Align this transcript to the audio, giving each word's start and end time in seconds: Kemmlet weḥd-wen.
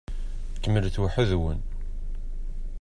Kemmlet 0.61 0.99
weḥd-wen. 1.01 1.59